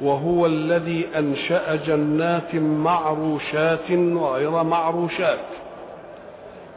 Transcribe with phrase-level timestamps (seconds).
[0.00, 5.38] وهو الذي أنشأ جنات معروشات وغير معروشات.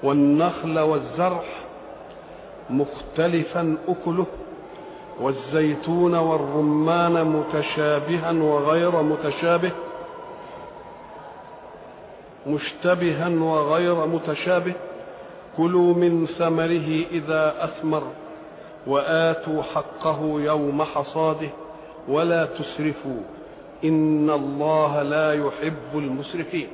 [0.04, 1.44] والنخل والزرع
[2.70, 4.26] مختلفا أكله
[5.20, 9.72] والزيتون والرمان متشابها وغير متشابه
[12.48, 14.74] مشتبها وغير متشابه.
[15.58, 18.04] كلوا من ثمره إذا أثمر
[18.88, 21.50] وآتوا حقه يوم حصاده.
[22.08, 23.22] ولا تسرفوا.
[23.84, 26.68] إن الله لا يحب المسرفين.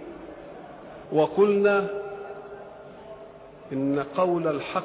[1.11, 1.87] وقلنا
[3.73, 4.83] إن قول الحق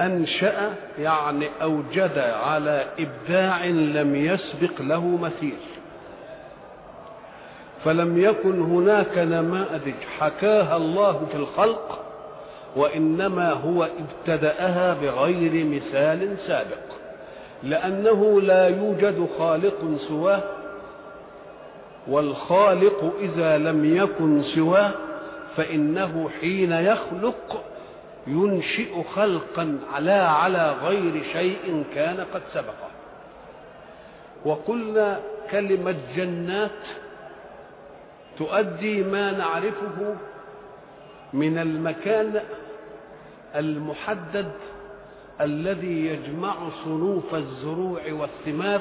[0.00, 5.56] أنشأ يعني أوجد على إبداع لم يسبق له مثيل.
[7.84, 11.98] فلم يكن هناك نماذج حكاها الله في الخلق
[12.76, 17.01] وإنما هو ابتدأها بغير مثال سابق.
[17.62, 20.42] لأنه لا يوجد خالق سواه
[22.08, 24.90] والخالق إذا لم يكن سواه
[25.56, 27.64] فإنه حين يخلق
[28.26, 32.90] ينشئ خلقا على على غير شيء كان قد سبقه
[34.44, 36.70] وقلنا كلمة جنات
[38.38, 40.14] تؤدي ما نعرفه
[41.32, 42.40] من المكان
[43.56, 44.52] المحدد
[45.40, 48.80] الذي يجمع صنوف الزروع والثمار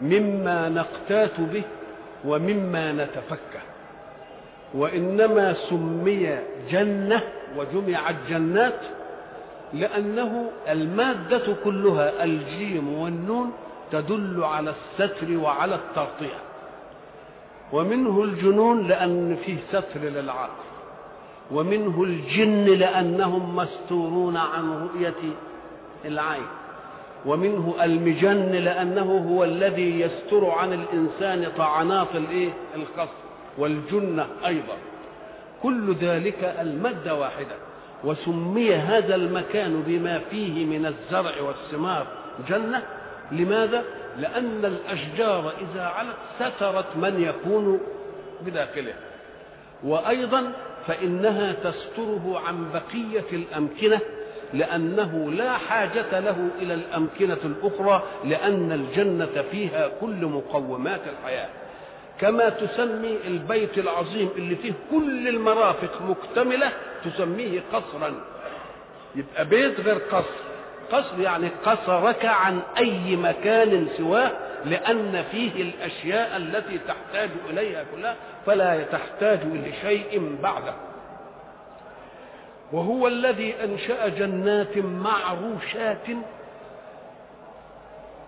[0.00, 1.62] مما نقتات به
[2.24, 3.60] ومما نتفكه.
[4.74, 6.38] وإنما سمي
[6.70, 7.22] جنة
[7.56, 8.80] وجمعت جنات
[9.72, 13.52] لأنه المادة كلها الجيم والنون
[13.92, 16.38] تدل على الستر وعلى التغطية.
[17.72, 20.71] ومنه الجنون لأن فيه ستر للعقل.
[21.52, 25.32] ومنه الجن لأنهم مستورون عن رؤية
[26.04, 26.46] العين.
[27.26, 33.22] ومنه المجن لأنه هو الذي يستر عن الإنسان طعنات الإيه؟ الخصم
[33.58, 34.76] والجنة أيضا.
[35.62, 37.54] كل ذلك المادة واحدة.
[38.04, 42.06] وسمي هذا المكان بما فيه من الزرع والثمار
[42.48, 42.82] جنة.
[43.32, 43.84] لماذا؟
[44.18, 47.80] لأن الأشجار إذا علت سترت من يكون
[48.46, 48.94] بداخله
[49.84, 50.52] وأيضا
[50.86, 54.00] فإنها تستره عن بقية الأمكنة
[54.54, 61.48] لأنه لا حاجة له إلى الأمكنة الأخرى لأن الجنة فيها كل مقومات الحياة.
[62.20, 66.72] كما تسمي البيت العظيم اللي فيه كل المرافق مكتملة
[67.04, 68.14] تسميه قصرا.
[69.14, 70.42] يبقى بيت غير قصر.
[70.92, 74.30] قصر يعني قصرك عن أي مكان سواه
[74.64, 80.74] لأن فيه الأشياء التي تحتاج إليها كلها فلا تحتاج إلى شيء بعده.
[82.72, 86.06] وهو الذي أنشأ جنات معروشات.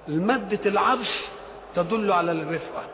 [0.08, 1.20] المادة العرش
[1.76, 2.84] تدل على الرفعة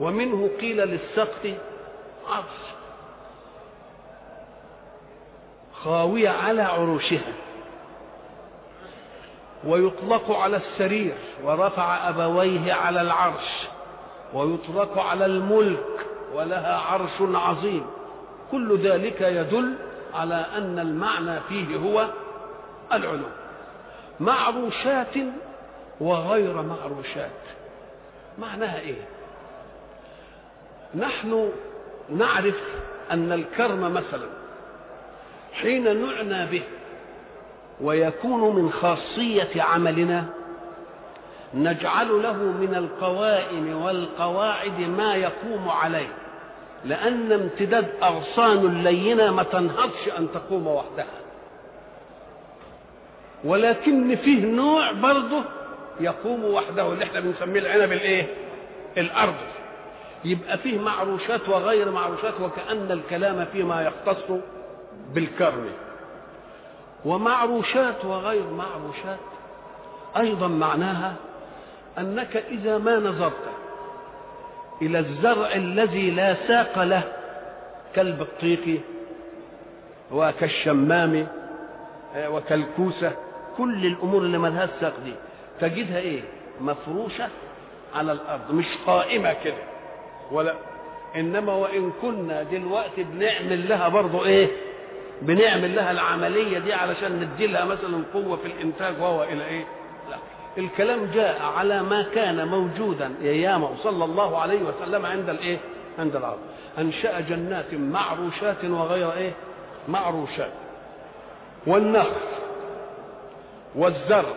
[0.00, 1.54] ومنه قيل للسقف
[2.28, 2.66] عرش
[5.72, 7.32] خاوية على عروشها.
[9.66, 13.68] ويطلق على السرير ورفع أبويه على العرش
[14.34, 15.86] ويطلق على الملك
[16.34, 17.86] ولها عرش عظيم.
[18.52, 19.74] كل ذلك يدل
[20.14, 22.06] على أن المعنى فيه هو
[22.92, 23.26] العلو.
[24.20, 25.14] معروشات
[26.00, 27.30] وغير معروشات.
[28.38, 29.02] معناها إيه؟
[30.94, 31.50] نحن
[32.10, 32.60] نعرف
[33.10, 34.26] أن الكرم مثلا.
[35.52, 36.62] حين نعنى به
[37.80, 40.24] ويكون من خاصية عملنا
[41.54, 46.08] نجعل له من القوائم والقواعد ما يقوم عليه
[46.84, 51.06] لأن امتداد أغصان اللينة ما تنهضش أن تقوم وحدها.
[53.44, 55.42] ولكن فيه نوع برضه
[56.00, 58.26] يقوم وحده اللي إحنا بنسميه العنب الإيه؟
[58.98, 59.34] الأرض.
[60.24, 64.24] يبقى فيه معروشات وغير معروشات وكأن الكلام فيما يختص
[65.14, 65.66] بالكرم.
[67.06, 69.18] ومعروشات وغير معروشات.
[70.16, 71.14] أيضا معناها
[71.98, 73.42] أنك إذا ما نظرت
[74.82, 77.02] إلى الزرع الذي لا ساق له
[77.94, 78.60] كالبطيخ
[80.12, 81.26] وكالشمام
[82.18, 83.12] وكالكوسة
[83.58, 85.12] كل الأمور اللي ملهاش ساق دي
[85.60, 86.20] تجدها إيه؟
[86.60, 87.28] مفروشة
[87.94, 89.62] على الأرض مش قائمة كده.
[90.32, 90.54] ولا
[91.16, 94.48] إنما وإن كنا دلوقتي بنعمل لها برضه إيه؟
[95.22, 99.64] بنعمل لها العملية دي علشان ندي لها مثلا قوة في الإنتاج وهو إلى إيه؟
[100.10, 100.16] لا.
[100.58, 105.58] الكلام جاء على ما كان موجودا ايامه صلى الله عليه وسلم عند الإيه؟
[105.98, 106.38] عند العرب
[106.78, 109.32] أنشأ جنات معروشات وغير إيه؟
[109.88, 110.50] معروشات.
[111.66, 112.10] والنخل
[113.74, 114.34] والزرع.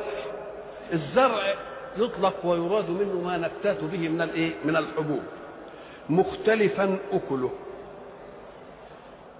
[0.93, 1.39] الزرع
[1.97, 5.21] يطلق ويراد منه ما نكتات به من الإيه؟ من الحبوب.
[6.09, 7.51] مختلفا أكله.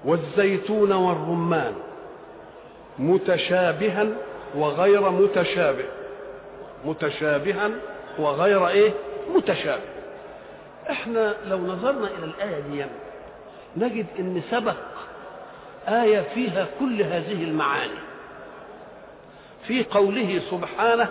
[0.06, 1.74] والزيتون والرمان
[3.00, 4.07] متشابها
[4.56, 5.86] وغير متشابه.
[6.86, 7.69] متشابها
[8.19, 8.92] وغير إيه؟
[9.36, 9.81] متشابه.
[10.90, 12.86] إحنا لو نظرنا إلى الآية دي
[13.78, 14.75] نجد إن سبق
[15.88, 18.00] آية فيها كل هذه المعاني.
[19.68, 21.10] في قوله سبحانه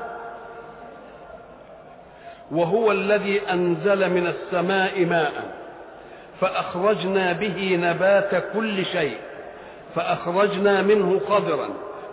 [2.51, 5.58] وهو الذي أنزل من السماء ماء
[6.41, 9.17] فأخرجنا به نبات كل شيء
[9.95, 11.69] فأخرجنا منه خضرا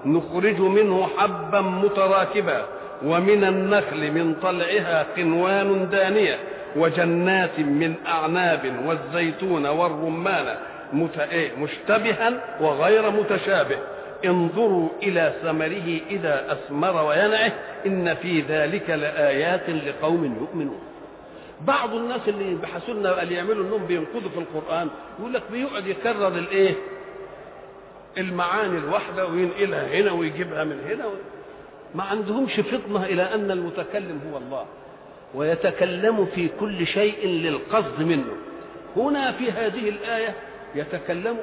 [0.05, 2.65] نخرج منه حبا متراكبا
[3.05, 6.39] ومن النخل من طلعها قنوان دانية
[6.75, 10.55] وجنات من أعناب والزيتون والرمان
[11.57, 13.77] مشتبها وغير متشابه.
[14.25, 17.51] انظروا إلى ثمره إذا أثمر وينعه
[17.85, 20.94] إن في ذلك لآيات لقوم يؤمنون.
[21.61, 26.27] بعض الناس اللي يبحثوا لنا اللي يعملوا انهم بينقضوا في القرآن يقول لك بيقعد يكرر
[26.27, 26.73] الإيه؟
[28.17, 31.11] المعاني الواحدة وينقلها هنا ويجيبها من هنا و...
[31.95, 34.65] ما عندهمش فطنة إلى أن المتكلم هو الله
[35.35, 38.31] ويتكلم في كل شيء للقصد منه.
[38.97, 40.35] هنا في هذه الآية
[40.75, 41.37] يتكلم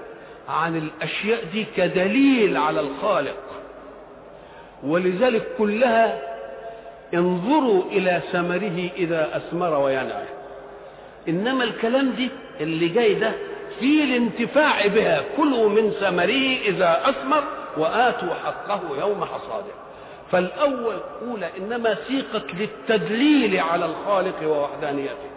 [0.48, 3.36] عن الأشياء دي كدليل على الخالق
[4.82, 6.31] ولذلك كلها
[7.14, 10.26] انظروا إلى ثمره إذا أثمر وينعه
[11.28, 12.30] إنما الكلام دي
[12.60, 13.32] اللي جاي ده
[13.80, 15.22] في الانتفاع بها.
[15.36, 17.42] كلوا من ثمره إذا أثمر
[17.76, 19.72] وآتوا حقه يوم حصاده.
[20.32, 25.30] فالأول اولى إنما سيقت للتدليل على الخالق ووحدانيته.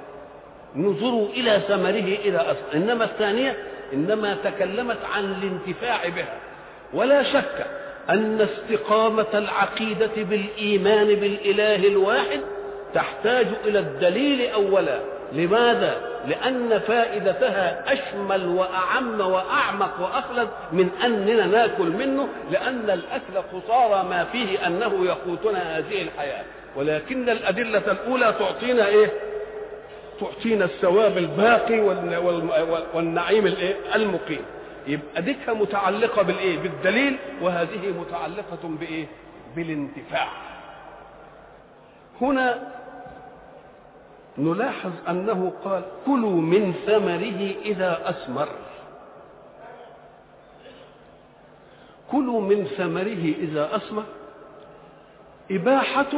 [0.76, 2.74] انظروا إلى ثمره إذا أثمر.
[2.74, 3.56] إنما الثانية
[3.94, 6.38] إنما تكلمت عن الانتفاع بها.
[6.94, 7.68] ولا شك
[8.10, 12.40] أن استقامة العقيدة بالإيمان بالإله الواحد
[12.94, 15.00] تحتاج إلى الدليل اولا.
[15.34, 15.98] لماذا؟
[16.28, 24.68] لأن فائدتها أشمل وأعم وأعمق وأخلد من أننا ناكل منه لأن الأكل خساره ما فيه
[24.68, 26.44] أنه يقوتنا هذه الحياة.
[26.76, 29.12] ولكن الأدلة الأولى تعطينا إيه؟
[30.20, 31.80] تعطينا الثواب الباقي
[32.94, 33.56] والنعيم
[33.96, 34.46] المقيم.
[34.88, 39.06] يبقى ديكها متعلقة بالإيه؟ بالدليل وهذه متعلقة بإيه؟
[39.56, 40.28] بالانتفاع.
[42.22, 42.72] هنا
[44.38, 48.48] نلاحظ أنه قال كلوا من ثمره إذا أثمر.
[52.12, 54.04] كلوا من ثمره إذا أثمر.
[55.52, 56.12] إباحة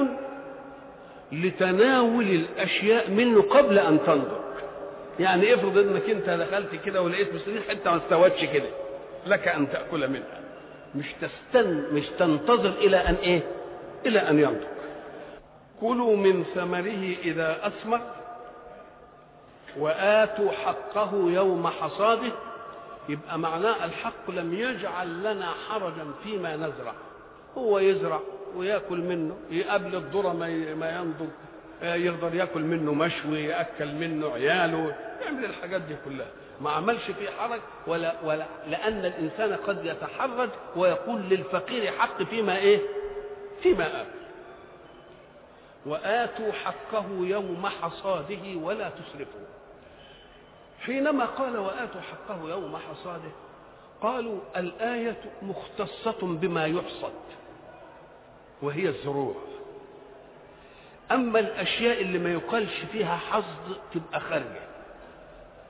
[1.31, 4.46] لتناول الأشياء منه قبل أن تنضج
[5.19, 8.69] يعني افرض انك انت دخلت كده ولقيت مسلمين حتة ما استوتش كده
[9.27, 10.39] لك أن تأكل منها.
[10.95, 13.41] مش تستن مش تنتظر إلى أن إيه؟
[14.05, 14.67] إلى أن ينضج
[15.81, 18.01] كلوا من ثمره إذا أثمر
[19.79, 22.31] وآتوا حقه يوم حصاده.
[23.09, 26.93] يبقى معناه الحق لم يجعل لنا حرجا فيما نزرع.
[27.57, 28.19] هو يزرع
[28.55, 30.33] ويأكل منه يقابل الذرة
[30.79, 31.29] ما ينضج
[31.81, 34.95] يقدر يأكل منه مشوي يأكل منه عياله.
[35.21, 36.27] يعمل الحاجات دي كلها
[36.61, 42.79] ما عملش فيه حرج ولا ولا لأن الإنسان قد يتحرج ويقول للفقير حق فيما إيه؟
[43.63, 44.07] فيما اكل.
[45.85, 49.45] وآتوا حقه يوم حصاده ولا تسرفوا.
[50.85, 53.31] حينما قال وآتوا حقه يوم حصاده
[54.01, 57.13] قالوا الآية مختصة بما يحصد
[58.61, 59.35] وهي الزروع
[61.11, 64.66] أما الأشياء اللي ما يقالش فيها حصد تبقى خارجة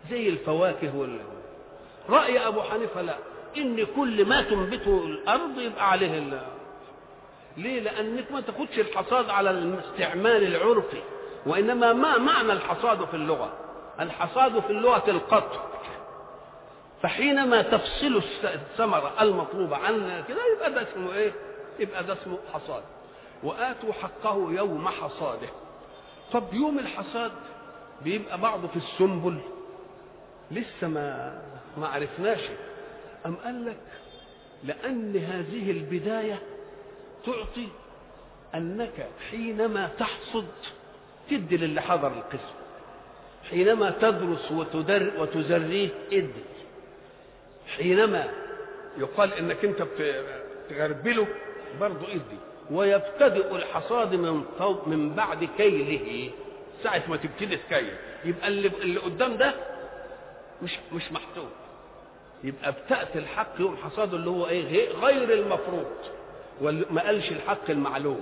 [0.09, 1.19] زي الفواكه وال
[2.09, 3.15] رأي أبو حنيفة لا.
[3.57, 6.45] إن كل ما تنبته الأرض يبقى عليه الله
[7.57, 11.01] ليه؟ لأنك ما تاخدش الحصاد على الاستعمال العرفي
[11.45, 13.53] وإنما ما معنى الحصاد في اللغة؟
[13.99, 15.59] الحصاد في اللغة القطع.
[17.01, 21.31] فحينما تفصل الثمرة المطلوبة عن كده يبقى ده اسمه إيه؟
[21.79, 22.83] يبقى ده اسمه حصاد.
[23.43, 25.47] وآتوا حقه يوم حصاده.
[26.33, 27.31] طب يوم الحصاد
[28.01, 29.39] بيبقى بعضه في السنبل.
[30.51, 31.39] لسه ما
[31.77, 32.39] ما عرفناش
[33.25, 33.77] أم قال لك
[34.63, 36.39] لأن هذه البداية
[37.25, 37.67] تعطي
[38.55, 40.47] أنك حينما تحصد
[41.29, 42.55] تدي للي حضر القسم.
[43.49, 46.43] حينما تدرس وتدر وتزريه ادي.
[47.77, 48.29] حينما
[48.97, 51.27] يقال إنك أنت بتغربله
[51.79, 52.37] برضه ادي.
[52.71, 54.43] ويبتدئ الحصاد من
[54.85, 56.31] من بعد كيله.
[56.83, 57.93] ساعة ما تبتدي تكيل.
[58.25, 59.53] يبقى اللي, اللي قدام ده
[60.63, 61.49] مش مش محسوب
[62.43, 65.85] يبقى ابتأت الحق يوم حصاده اللي هو إيه غير المفروض.
[66.61, 68.21] وما قالش الحق المعلوم.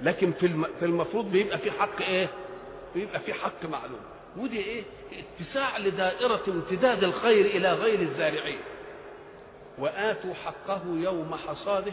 [0.00, 0.48] لكن في
[0.80, 2.28] في المفروض بيبقى في حق إيه؟
[2.94, 4.00] بيبقى في حق معلوم.
[4.36, 4.82] ودي إيه؟
[5.40, 8.58] اتساع لدائرة امتداد الخير إلى غير الزارعين.
[9.78, 11.92] وآتوا حقه يوم حصاده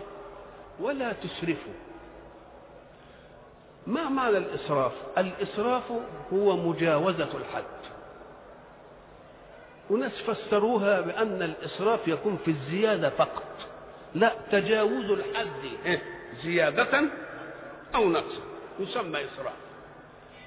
[0.79, 1.73] ولا تسرفوا.
[3.87, 5.83] ما معنى الإسراف؟ الإسراف
[6.33, 7.63] هو مجاوزة الحد.
[9.89, 13.67] وناس فسروها بأن الإسراف يكون في الزيادة فقط.
[14.15, 15.99] لا تجاوز الحد
[16.43, 17.01] زيادة
[17.95, 18.41] أو نقصا
[18.79, 19.53] يسمى إسراف.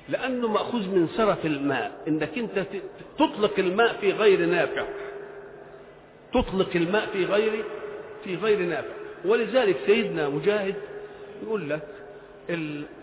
[0.08, 1.92] لأنه مأخوذ من سرف الماء.
[2.08, 2.66] إنك أنت
[3.18, 4.84] تطلق الماء في غير نافع.
[6.34, 7.64] تطلق الماء في غير
[8.24, 8.94] في غير نافع.
[9.24, 10.74] ولذلك سيدنا مجاهد
[11.42, 11.82] يقول لك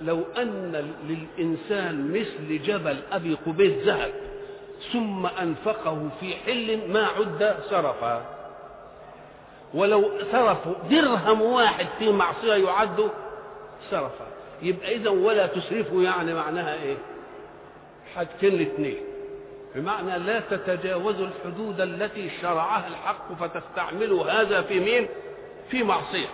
[0.01, 4.11] لو أن للإنسان مثل جبل أبي قبيس ذهب
[4.93, 8.25] ثم أنفقه في حل ما عد سرفا
[9.73, 10.57] ولو صرف
[10.89, 13.09] درهم واحد في معصية يعد
[13.91, 14.27] سرفا
[14.61, 16.97] يبقى إذا ولا تسرفوا يعني معناها إيه؟
[18.15, 18.97] حاجتين الاثنين.
[19.75, 25.07] بمعنى لا تتجاوزوا الحدود التي شرعها الحق فتستعملوا هذا في مين؟
[25.69, 26.27] في معصية.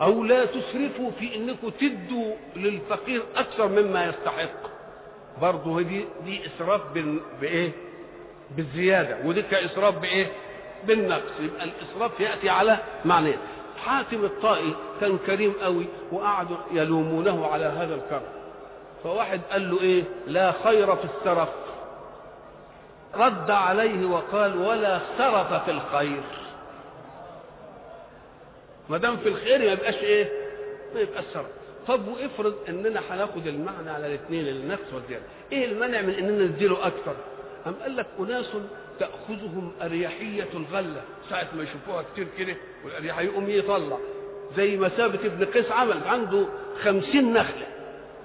[0.00, 4.75] أو لا تسرفوا في أنكم تدوا للفقير أكثر مما يستحق.
[5.42, 6.80] برضه دي دي إسراف
[7.40, 7.72] بإيه؟
[8.50, 9.16] بالزيادة.
[9.24, 10.26] ودي كإسراف بإيه؟
[10.84, 11.32] بالنقص.
[11.40, 13.38] يبقى الإسراف يأتي على معنيين
[13.84, 18.28] حاتم الطائي كان كريم قوي وقعدوا يلومونه على هذا الكرم.
[19.04, 21.48] فواحد قال له إيه؟ لا خير في السرف
[23.14, 26.22] رد عليه وقال ولا سرف في الخير.
[28.88, 30.28] ما دام في الخير ما يبقاش إيه؟
[30.94, 31.46] ما يبقاش سرف
[31.88, 37.14] طب وافرض اننا هناخد المعنى على الاثنين النقص والزياده إيه المنع من اننا نديله أكثر
[37.66, 38.46] أم قال لك أناس
[39.00, 41.02] تأخذهم أريحية الغلة.
[41.30, 43.98] ساعة ما يشوفوها كتير كده والأريحية يقوم يطلع.
[44.56, 46.46] زي مثابة ابن قيس عمل عنده
[46.82, 47.66] خمسين نخلة.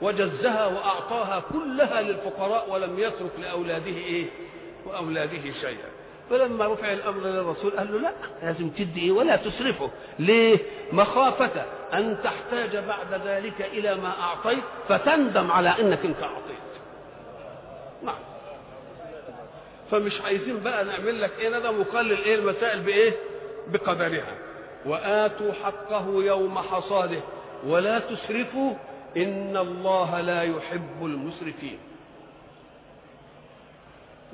[0.02, 4.26] وجزها وأعطاها كلها للفقراء ولم يترك لأولاده إيه؟
[4.86, 5.90] وأولاده شيئا.
[6.32, 8.12] فلما رفع الأمر للرسول قال له لا
[8.44, 9.92] لازم تدي ولا تسرفه.
[10.20, 10.58] ليه؟
[10.92, 16.72] مخافة أن تحتاج بعد ذلك إلى ما أعطيت فتندم على أنك أنت أعطيت.
[18.04, 18.16] نعم.
[19.92, 23.14] فمش عايزين بقى نعمل لك إيه؟ ندم وقلل إيه المسائل بإيه؟
[23.68, 24.36] بقدرها.
[24.86, 27.22] وآتوا حقه يوم حصاده.
[27.68, 28.74] ولا تسرفوا
[29.18, 31.80] إن الله لا يحب المسرفين.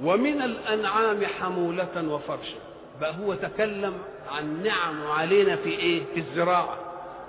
[0.03, 2.57] ومن الأنعام حمولة وفرشا
[3.01, 3.93] بقى هو تكلم
[4.31, 6.77] عن نعم علينا في إيه؟ في الزراعة.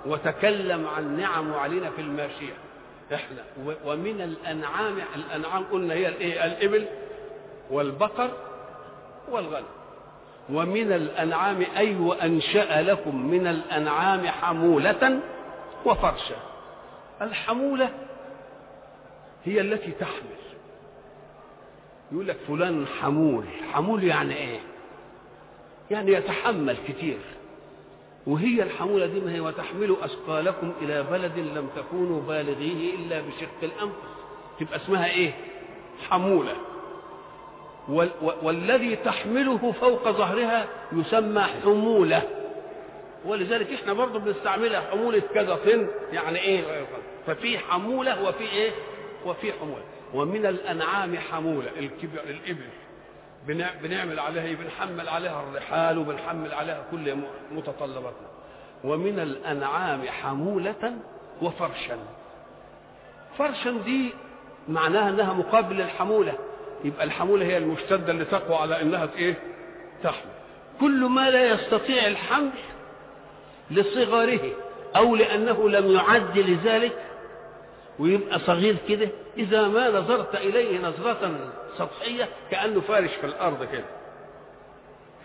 [0.05, 2.53] وتكلم عن نعم علينا في الماشيه
[3.13, 3.43] إحنا
[3.85, 6.85] ومن الأنعام الأنعام قلنا هي الإيه؟ الإبل
[7.71, 8.29] والبقر
[9.31, 9.65] والغنم.
[10.49, 15.19] ومن الأنعام أي وأنشأ لكم من الأنعام حمولة
[15.85, 16.35] وفرشا.
[17.21, 17.89] الحمولة
[19.45, 20.39] هي التي تحمل.
[22.11, 23.43] يقول لك فلان حمول.
[23.73, 24.59] حمول يعني إيه؟
[25.91, 27.17] يعني يتحمل كتير.
[28.27, 33.95] وهي الحمولة دي ما هي وتحملوا أثقالكم إلى بلد لم تكونوا بالغيه إلا بشق الأنفس.
[34.59, 35.31] تبقى اسمها إيه؟
[36.09, 36.55] حمولة.
[38.41, 42.23] والذي تحمله فوق ظهرها يسمى حمولة.
[43.25, 46.85] ولذلك إحنا برضه بنستعملها حمولة كذا طن يعني إيه؟
[47.27, 48.71] ففي حمولة وفي إيه؟
[49.25, 49.83] وفي حمولة.
[50.13, 52.69] ومن الأنعام حمولة الكبر الإبل.
[53.83, 57.15] بنعمل عليها بنحمل عليها الرحال وبنحمل عليها كل
[57.51, 58.27] متطلباتنا.
[58.83, 60.93] ومن الأنعام حمولة
[61.41, 61.97] وفرشا.
[63.37, 64.09] فرشا دي
[64.67, 66.33] معناها إنها مقابل الحموله
[66.83, 69.35] يبقى الحمولة هي المشتدة اللي تقوى على إنها إيه؟
[70.03, 70.31] تحمل.
[70.79, 72.51] كل ما لا يستطيع الحمل
[73.71, 74.51] لصغره
[74.95, 76.93] أو لأنه لم يعد لذلك
[77.99, 83.85] ويبقى صغير كده إذا ما نظرت إليه نظرة سطحية كأنه فارش في الأرض كده.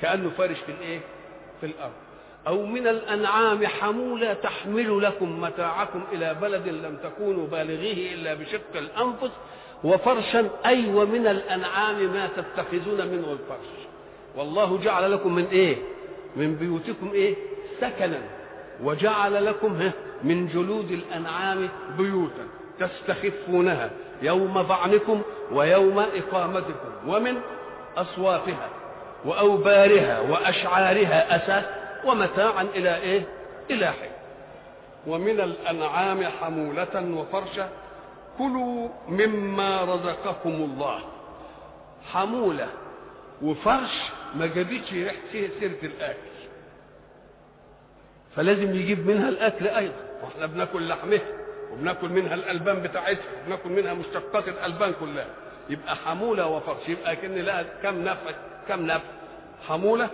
[0.02, 1.00] كأنه فارش في الإيه؟
[1.60, 1.92] في الأرض.
[2.46, 9.30] أو من الأنعام حمولة تحمل لكم متاعكم إلى بلد لم تكونوا بالغيه إلا بشق الأنفس.
[9.84, 13.86] وفرشا أي ومن الأنعام ما تتخذون منه الفرش.
[14.36, 15.76] والله جعل لكم من إيه؟
[16.36, 17.34] من بيوتكم إيه؟
[17.80, 18.18] سكنا.
[18.82, 19.90] وجعل لكم
[20.24, 22.46] من جلود الأنعام بيوتا.
[22.80, 23.90] تستخفونها
[24.22, 27.40] يوم ظعنكم ويوم إقامتكم ومن
[27.96, 28.68] أصوافها
[29.24, 31.64] وأوبارها وأشعارها أساس
[32.04, 33.22] ومتاعا إلى إيه؟
[33.70, 34.10] إلى حين.
[35.06, 37.68] ومن الأنعام حمولة وفرشا
[38.38, 41.00] كلوا مما رزقكم الله.
[42.12, 42.68] حمولة
[43.42, 46.34] وفرش ما جابتش ريحة سيرة الأكل.
[48.36, 49.94] فلازم يجيب منها الأكل أيضا.
[50.22, 51.20] وإحنا بناكل لحمها
[51.72, 55.26] وبناكل منها الألبان بتاعتها وبناكل منها مشتقات الألبان كلها.
[55.70, 56.88] يبقى حمولة وفرش.
[56.88, 58.30] يبقى كأن لها كم نفع
[58.68, 59.04] كم نفع.
[59.68, 60.10] حمولة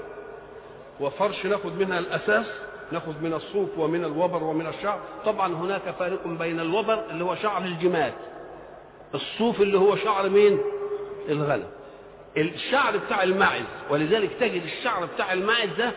[1.00, 2.47] وفرش ناخد منها الأساس
[2.92, 5.00] ناخد من الصوف ومن الوبر ومن الشعر.
[5.25, 8.12] طبعا هناك فارق بين الوبر اللي هو شعر الجمال
[9.14, 10.61] الصوف اللي هو شعر مين؟
[11.28, 11.66] الغنم.
[12.37, 13.64] الشعر بتاع الماعز.
[13.90, 15.92] ولذلك تجد الشعر بتاع الماعز ده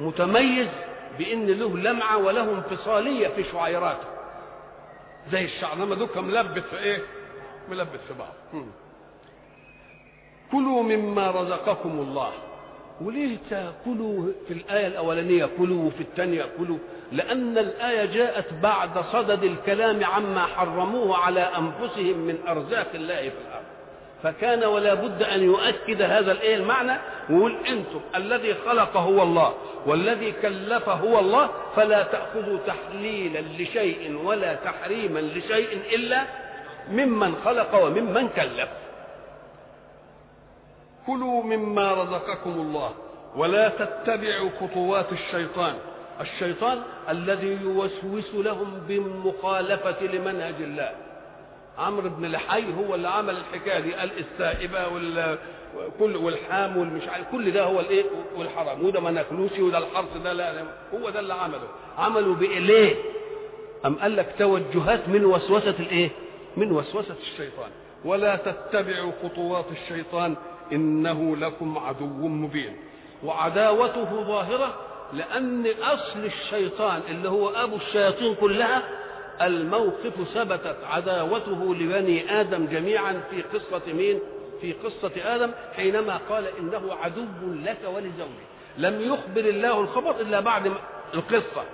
[0.00, 0.68] متميز
[1.18, 4.19] بإن له لمعة وله انفصالية في شعيراته.
[5.32, 6.98] زي الشعر لما دوكا ملبس في إيه؟
[7.70, 8.64] ملبس في بعض.
[10.52, 12.32] كلوا مما رزقكم الله.
[13.00, 16.78] وليه تاكلوا في الآية الأولانية؟ كلوا وفي الثانية كلوا.
[17.12, 23.59] لأن الآية جاءت بعد صدد الكلام عما حرموه على أنفسهم من أرزاق الله في الأرض.
[24.22, 26.92] فكان ولا بد أن يؤكد هذا الإيه المعنى
[27.30, 29.54] ويقول أنتم الذي خلق هو الله
[29.86, 36.24] والذي كلف هو الله فلا تأخذوا تحليلا لشيء ولا تحريما لشيء إلا
[36.90, 38.68] ممن خلق وممن كلف.
[41.06, 42.94] كلوا مما رزقكم الله
[43.36, 45.74] ولا تتبعوا خطوات الشيطان.
[46.20, 50.90] الشيطان الذي يوسوس لهم بالمخالفة لمنهج الله.
[51.78, 55.38] عمرو بن لحي هو اللي عمل الحكاية دي قال السائبه وال
[55.98, 58.04] كل والحام والمش عارف كل ده هو الإيه؟
[58.36, 58.84] والحرام.
[58.84, 60.62] وده ما ناكلوش وده الحرث ده لا
[60.94, 61.68] هو ده اللي عمله.
[61.98, 62.94] عملوا بإيه؟
[63.86, 66.10] أم قال لك توجهات من وسوسة الإيه؟
[66.56, 67.70] من وسوسة الشيطان.
[68.04, 70.36] ولا تتبعوا خطوات الشيطان
[70.72, 72.76] إنه لكم عدو مبين.
[73.24, 74.74] وعداوته ظاهرة
[75.12, 78.82] لأن أصل الشيطان اللي هو أبو الشياطين كلها
[79.42, 84.18] الموقف ثبتت عداوته لبني آدم جميعا في قصة مين؟
[84.60, 87.24] في قصة آدم حينما قال إنه عدو
[87.64, 88.50] لك ولزوجك.
[88.78, 90.72] لم يخبر الله الخبر إلا بعد
[91.14, 91.64] القصة.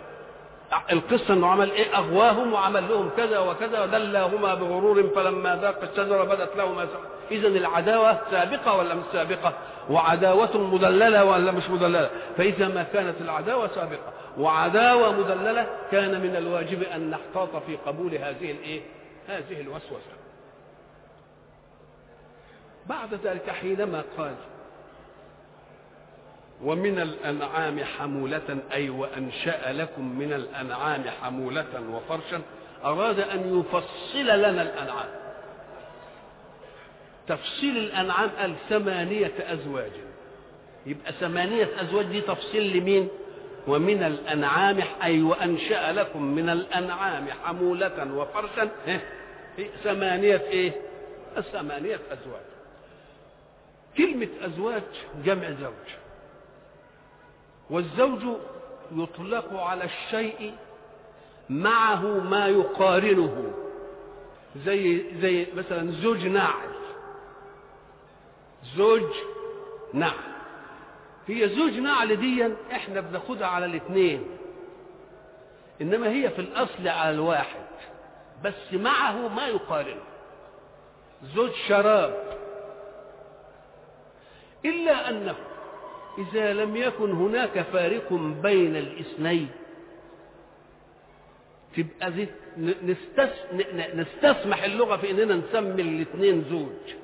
[0.93, 6.57] القصة أنه عمل إيه؟ أغواهم وعمل لهم كذا وكذا ودلاهما بغرور فلما ذاق الشجرة بدت
[6.57, 6.87] لهما
[7.31, 9.53] إذا العداوة سابقة ولا مش سابقة؟
[9.91, 16.83] وعداوة مدللة ولا مش مدللة فإذا ما كانت العداوة سابقة وعداوة مدللة كان من الواجب
[16.83, 18.81] أن نحتاط في قبول هذه الإيه
[19.29, 20.17] هذه الوسوسة.
[22.87, 24.35] بعد ذلك حينما قال
[26.65, 32.43] ومن الأنعام حمولة أي وأنشأ لكم من الأنعام حمولة وفرشا
[32.85, 35.09] أراد أن يفصل لنا الأنعام.
[37.29, 39.93] تفصيل الأنعام قال ثمانية أزواج.
[40.87, 43.09] يبقى ثمانية أزواج دي تفصيل لمين؟
[43.67, 48.71] ومن الأنعام أي وأنشأ لكم من الأنعام حمولة وفرشا.
[49.85, 50.73] ثمانية إيه؟
[51.53, 52.47] ثمانية أزواج.
[53.99, 54.83] كلمة أزواج
[55.25, 55.97] جمع زوج.
[57.71, 58.23] والزوج
[58.93, 60.55] يطلق على الشيء
[61.51, 63.53] معه ما يقارنه.
[64.67, 66.69] زي زي مثلا زوج ناعل.
[68.77, 69.13] زوج
[69.93, 70.13] نعل.
[71.27, 74.27] هي زوج نعل دي إحنا بناخدها على الاثنين.
[75.81, 77.67] إنما هي في الأصل على الواحد.
[78.45, 80.03] بس معه ما يقارنه
[81.35, 82.39] زوج شراب.
[84.65, 85.35] إلا أنه
[86.19, 88.13] إذا لم يكن هناك فارق
[88.43, 89.49] بين الاثنين
[91.77, 92.27] تبقى.
[93.95, 96.97] نستسمح اللغة في إننا نسمي الاثنين زوج.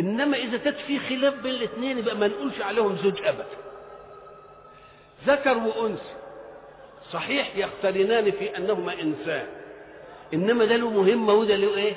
[0.00, 3.46] إنما إذا كانت في خلاف بين الاثنين يبقى ما نقولش عليهم زوج أبدا
[5.26, 6.14] ذكر وأنثى.
[7.12, 9.46] صحيح يقترنان في أنهما إنسان
[10.34, 11.94] إنما ده له مهمة وده له إيه؟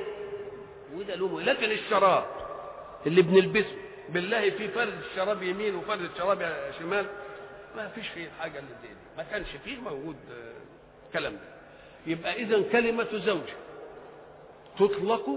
[0.95, 1.43] وده له مهمة.
[1.43, 2.25] لكن الشراب
[3.07, 3.75] اللي بنلبسه
[4.09, 7.05] بالله في فرد الشراب يمين وفرد الشراب شمال
[7.75, 10.15] ما فيش فيه حاجة للدين ما كانش فيه موجود
[11.13, 11.39] كلام ده.
[12.07, 13.41] يبقى إذا كلمة زوج
[14.79, 15.29] تطلق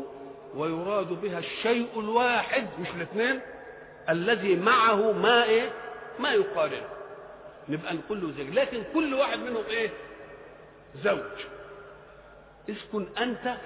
[0.56, 3.40] ويراد بها الشيء الواحد مش الاثنين
[4.08, 5.70] الذي معه ما إيه
[6.18, 6.88] ما يقارنه
[7.68, 8.54] نبقى نقول له زوج.
[8.58, 9.90] لكن كل واحد منهم إيه؟
[11.04, 11.40] زوج.
[12.70, 13.56] اسكن أنت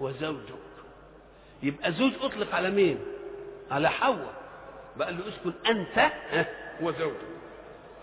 [0.00, 0.54] وزوجك.
[1.62, 2.98] يبقى زوج أطلق على مين؟
[3.70, 4.34] على حواء.
[4.96, 6.12] بقى له اسكن أنت
[6.82, 7.34] وزوجك.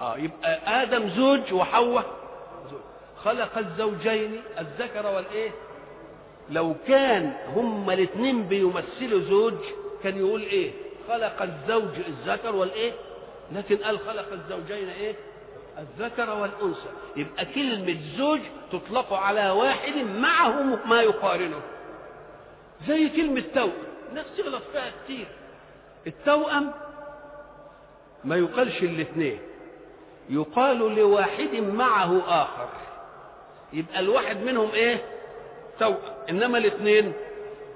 [0.02, 2.06] آه يبقى آدم زوج وحواء
[2.72, 2.82] زوج.
[3.24, 5.52] خلق الزوجين الذكر والإيه؟
[6.52, 9.54] لو كان هما الاثنين بيمثلوا زوج
[10.04, 10.72] كان يقول إيه؟
[11.08, 12.92] خلق الزوج الذكر والإيه؟
[13.52, 15.16] لكن قال خلق الزوجين إيه؟
[15.80, 16.90] الذكر والأنثى.
[17.16, 18.40] يبقى كلمة زوج
[18.72, 21.62] تطلق على واحد معه ما يقارنه.
[22.88, 23.72] زي كلمة توأم.
[24.10, 25.28] الناس تغلط فيها كتير.
[26.08, 26.72] التوأم
[28.24, 29.40] ما يقالش الاثنين.
[30.30, 32.70] يقال لواحد معه آخر.
[33.74, 35.02] يبقى الواحد منهم إيه؟
[35.82, 35.98] توأم
[36.30, 37.14] إنما الاثنين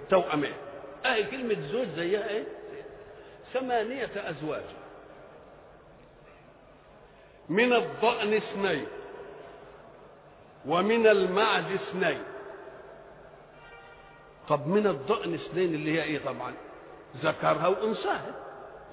[0.09, 0.53] توأمين
[1.05, 2.43] اهي كلمة زوج زيها إيه؟
[3.53, 4.63] ثمانية أزواج.
[7.49, 8.87] من الضأن اثنين
[10.65, 12.23] ومن المعز اثنين.
[14.49, 16.53] طب من الضأن اثنين اللي هي إيه طبعا؟
[17.23, 18.35] ذكرها وأنثاها.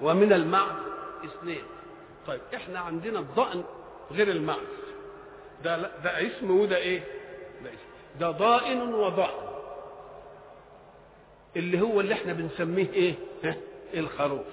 [0.01, 0.83] ومن المعز
[1.25, 1.63] اثنين.
[2.27, 3.63] طيب إحنا عندنا الضأن
[4.11, 4.57] غير المعز.
[5.63, 7.03] ده ده اسم وده إيه؟
[8.19, 9.43] ده ضائن وضأن.
[11.55, 13.15] اللي هو اللي إحنا بنسميه إيه؟
[13.93, 14.45] الخروف.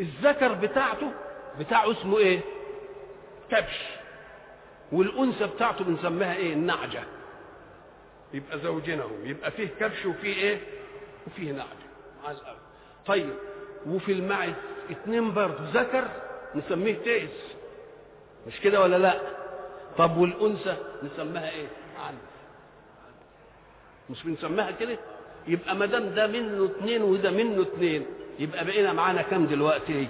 [0.00, 1.12] الذكر بتاعته
[1.60, 2.40] بتاعه اسمه إيه؟
[3.50, 3.80] كبش.
[4.92, 7.02] والأنثى بتاعته بنسميها إيه؟ النعجة.
[8.34, 10.60] يبقى زوجينهم يبقى فيه كبش وفيه إيه؟
[11.26, 11.68] وفيه نعجة.
[12.24, 12.56] الأول
[13.06, 13.34] طيب
[13.86, 14.52] وفي المعز
[14.90, 16.08] اتنين برضه ذكر
[16.54, 17.54] نسميه تيس.
[18.46, 19.20] مش كده ولا لا؟
[19.98, 21.66] طب والأنثى نسميها إيه؟
[22.06, 22.18] عنف
[24.10, 24.98] مش بنسميها كده؟
[25.46, 28.06] يبقى ما دام ده منه اتنين وده منه اتنين
[28.38, 30.08] يبقى بقينا معانا كام دلوقتي؟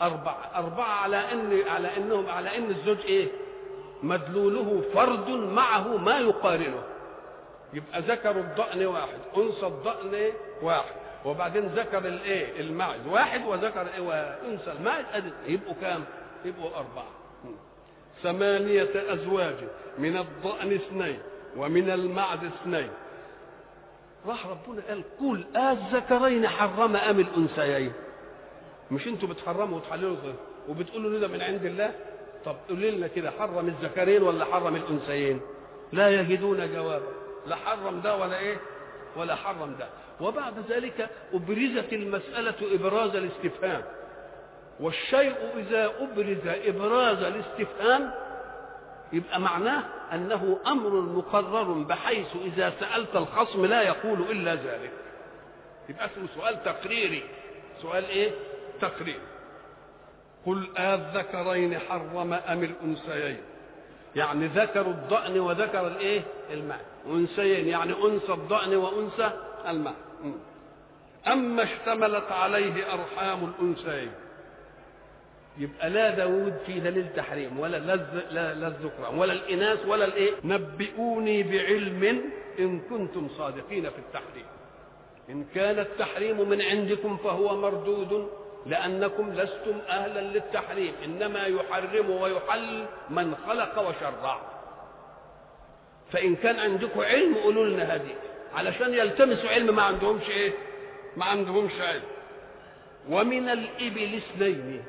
[0.00, 0.50] أربعة.
[0.54, 3.28] أربعة على إن على إنهم على إن الزوج إيه؟
[4.02, 6.82] مدلوله فرد معه ما يقارنه.
[7.72, 14.72] يبقى ذكر الضأن واحد أنثى الضأن واحد وبعدين ذكر الإيه؟ المعز واحد وذكر إيه؟ وأنثى
[14.72, 16.04] المعز يبقوا كام؟
[16.44, 17.06] يبقوا أربعة.
[18.22, 19.54] ثمانية أزواج
[19.98, 21.18] من الضأن اثنين
[21.56, 22.90] ومن المعز اثنين.
[24.26, 27.92] راح ربنا قال قل الذكرين حرم أم الأنثيين؟
[28.90, 30.16] مش أنتوا بتحرموا وتحللوا
[30.68, 31.92] وبتقولوا ده من عند الله؟
[32.44, 35.40] طب قولوا لنا كده حرم الذكرين ولا حرم الأنثيين؟
[35.92, 37.12] لا يجدون جوابا.
[37.46, 38.56] لا حرم ده ولا إيه؟
[39.16, 39.88] ولا حرم ده.
[40.20, 43.82] وبعد ذلك أبرزت المسألة إبراز الاستفهام.
[44.82, 48.10] والشيء إذا أبرز إبراز الاستفهام
[49.12, 54.92] يبقى معناه أنه أمر مقرر بحيث إذا سألت الخصم لا يقول إلا ذلك.
[55.88, 57.22] يبقى اسمه سؤال تقريري.
[57.82, 58.30] سؤال إيه؟
[58.80, 59.20] تقرير.
[60.46, 63.40] قل الذكرين حرم أم الأنثيين؟
[64.16, 66.80] يعني ذكر الضأن وذكر الإيه؟ الماء.
[67.06, 69.30] أنثيين يعني أنثى الضأن وأنثى
[69.68, 69.94] الماء.
[71.26, 74.12] أما اشتملت عليه أرحام الأنثيين.
[75.58, 77.96] يبقى لا داود في دليل تحريم ولا لا
[78.30, 82.22] لا, الذكران ولا الإناث ولا الإيه؟ نبئوني بعلم
[82.58, 84.46] إن كنتم صادقين في التحريم.
[85.30, 88.28] إن كان التحريم من عندكم فهو مردود
[88.66, 90.92] لأنكم لستم أهلا للتحريم.
[91.04, 94.40] إنما يحرم ويحل من خلق وشرع.
[96.12, 98.14] فإن كان عندكم علم قولوا لنا هذه
[98.54, 100.52] علشان يلتمسوا علم ما عندهمش إيه؟
[101.16, 102.02] ما عندهمش علم.
[103.10, 104.84] ومن الإبل اثنين.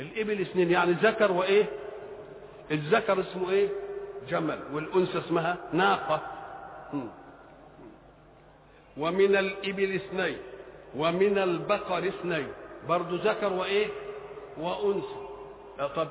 [0.00, 1.66] الإبل اثنين يعني ذكر وإيه؟
[2.70, 3.68] الذكر اسمه إيه؟
[4.28, 6.20] جمل والأنثى اسمها ناقة.
[8.96, 10.36] ومن الإبل اثنين
[10.96, 12.48] ومن البقر اثنين
[12.88, 13.86] برضو ذكر وإيه؟
[14.58, 15.24] وأنثى.
[15.96, 16.08] طب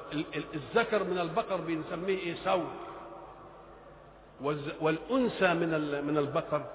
[0.54, 2.68] الذكر من البقر بنسميه إيه؟ ثور
[4.82, 6.66] والأنثى من من البقر.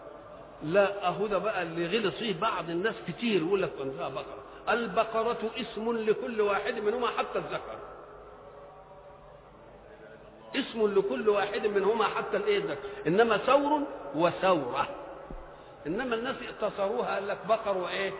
[0.64, 4.44] لا أهو ده بقى اللي غلط فيه بعض الناس كتير يقول لك أنثى بقرة.
[4.72, 7.78] البقرة اسم لكل واحد منهما حتى الذكر.
[10.56, 12.88] اسم لكل واحد منهما حتى الإيه الذكر.
[13.06, 13.80] إنما ثور
[14.14, 14.88] وثورة.
[15.86, 18.12] إنما الناس اقتصروها قال لك بقر وإيه؟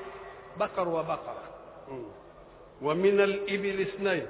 [0.57, 1.43] بقر وبقرة.
[2.83, 4.27] ومن الإبل اثنين.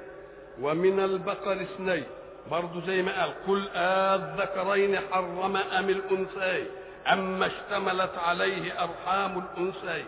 [0.61, 2.03] ومن البقر اثنين.
[2.51, 6.67] برضه زي ما قال قل الذكرين حرم أم الأنثيين.
[7.07, 10.05] أما اشتملت عليه أرحام الأنثيين.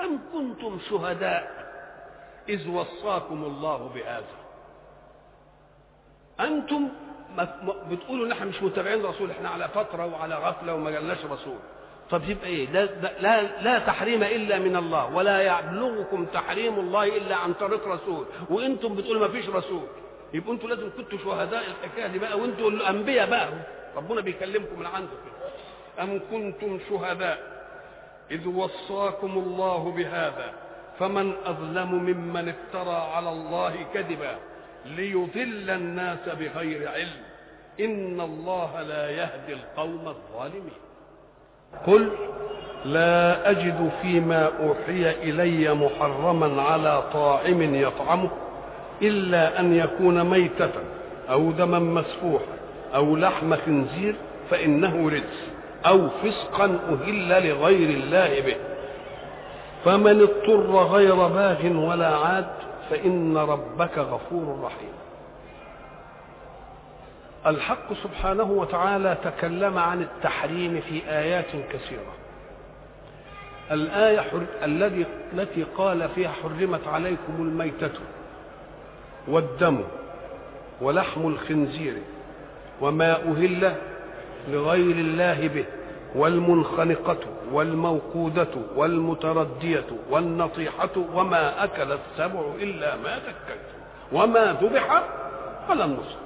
[0.00, 1.62] أم كنتم شهداء؟
[2.48, 4.24] إذ وصاكم الله بهذا.
[6.40, 6.88] أنتم
[7.90, 11.56] بتقولوا إن إحنا مش متابعين رسول إحنا على فترة وعلى غفلة وما جالناش رسول.
[12.10, 12.84] طب يبقى إيه؟ لا,
[13.20, 18.26] لا, لا تحريم إلا من الله ولا يبلغكم تحريم الله إلا عن طريق رسول.
[18.50, 19.86] وأنتم بتقولوا ما فيش رسول.
[20.34, 23.48] يبقى أنتوا لازم كنتوا شهداء الحكاية دي بقى وأنتوا الأنبياء بقى.
[23.96, 25.52] ربنا بيكلمكم من عنده كده.
[26.04, 27.51] أم كنتم شهداء؟
[28.32, 30.52] إذ وصاكم الله بهذا
[30.98, 34.36] فمن أظلم ممن افترى على الله كذبا
[34.86, 37.22] ليضل الناس بغير علم.
[37.80, 40.80] إن الله لا يهدي القوم الظالمين.
[41.86, 42.12] قل
[42.84, 48.30] لا أجد فيما أوحي إلي محرما على طاعم يطعمه
[49.02, 50.70] إلا أن يكون ميتة
[51.30, 52.56] أو دما مسفوحا
[52.94, 54.14] أو لحم خنزير
[54.50, 55.51] فإنه رجس.
[55.86, 58.56] أو فسقا أهل لغير الله به.
[59.84, 62.46] فمن اضطر غير باغ ولا عاد
[62.90, 64.92] فإن ربك غفور رحيم.
[67.46, 72.12] الحق سبحانه وتعالى تكلم عن التحريم في آيات كثيرة.
[73.70, 74.42] الآية حر...
[74.62, 77.90] الذي التي قال فيها حرمت عليكم الميتة
[79.28, 79.80] والدم
[80.80, 81.94] ولحم الخنزير
[82.80, 83.74] وما أهل
[84.48, 85.64] لغير الله به
[86.14, 87.16] والمنخنقة
[87.52, 93.78] والموقودة والمتردية والنطيحة وما أكل السبع إلا ما ذكيتم
[94.12, 95.02] وما ذبح
[95.68, 96.18] على النصب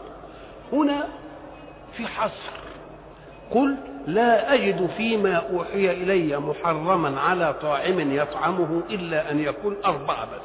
[0.72, 1.08] هنا
[1.96, 2.52] في حصر.
[3.50, 3.76] قل
[4.06, 10.40] لا أجد فيما أوحي إلي محرما على طاعم يطعمه إلا أن يكون أربعة بس.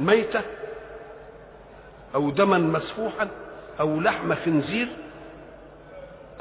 [0.00, 0.40] ميتة
[2.14, 3.28] أو دما مسفوحا
[3.80, 4.88] أو لحم خنزير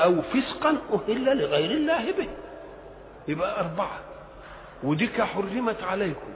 [0.03, 2.27] أو فسقا أهل لغير الله به.
[3.27, 3.99] يبقى أربعة.
[4.83, 6.27] وديك حرمت عليكم.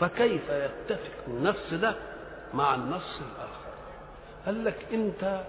[0.00, 1.94] فكيف يتفق النص ده
[2.54, 3.64] مع النص الآخر؟
[4.46, 5.40] قال لك أنت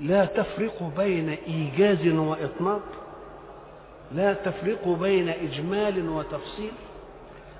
[0.00, 2.80] لا تفرق بين إيجاز وإطناب
[4.12, 6.72] لا تفرق بين إجمال وتفصيل.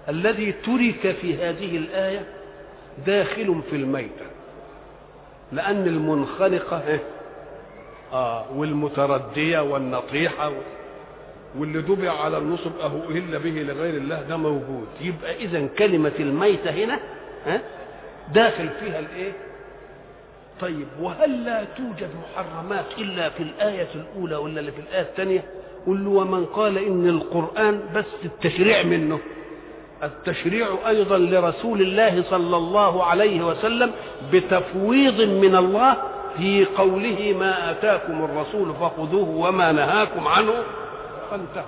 [0.08, 2.24] الذي ترك في هذه الآية
[3.06, 4.26] داخل في الميتة.
[5.52, 6.98] لأن المنخنقة
[8.12, 10.52] آه والمتردية والنطيحة
[11.58, 16.70] واللي دبع على النصب أهو أهل به لغير الله ده موجود يبقى إذا كلمة الميتة
[16.70, 17.00] هنا
[17.46, 17.60] ها
[18.34, 19.32] داخل فيها الإيه؟
[20.60, 25.44] طيب وهل لا توجد محرمات إلا في الآية الأولى ولا اللي في الآية الثانية؟
[25.86, 29.18] قل له ومن قال إن القرآن بس التشريع منه
[30.02, 33.90] التشريع أيضا لرسول الله صلى الله عليه وسلم
[34.32, 35.96] بتفويض من الله
[36.36, 40.54] في قوله ما آتاكم الرسول فخذوه وما نهاكم عنه
[41.30, 41.66] فانتهوا.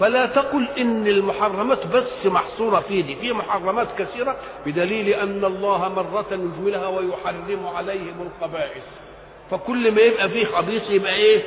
[0.00, 6.26] فلا تقل إن المحرمات بس محصورة في دي في محرمات كثيرة بدليل أن الله مرة
[6.32, 8.82] يجملها ويحرم عليهم الخبائث
[9.50, 11.42] فكل ما يبقى فيه خبيث يبقى إيه؟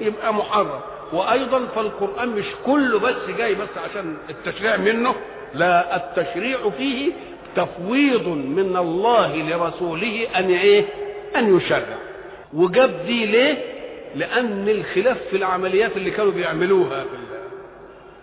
[0.00, 0.80] يبقى محرم.
[1.12, 5.14] وأيضا فالقرآن مش كله بس جاي بس عشان التشريع منه
[5.54, 7.12] لا التشريع فيه
[7.56, 10.84] تفويض من الله لرسوله أن إيه؟
[11.36, 11.96] أن يشرع.
[12.54, 13.56] وجاب دي ليه؟
[14.14, 17.04] لأن الخلاف في العمليات اللي كانوا بيعملوها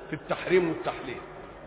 [0.10, 1.18] في التحريم والتحليل.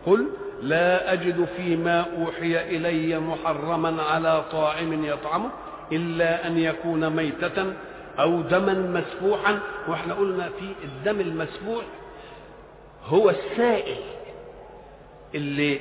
[0.05, 0.27] قل
[0.61, 5.49] لا أجد فيما أوحي إلي محرما على طاعم يطعمه
[5.91, 7.73] إلا أن يكون ميتة
[8.19, 9.59] أو دما مسفوحا.
[9.87, 11.83] وإحنا قلنا في الدم المسفوح
[13.05, 13.97] هو السائل
[15.35, 15.79] اللي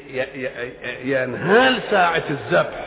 [1.05, 2.86] ينهال ساعة الذبح.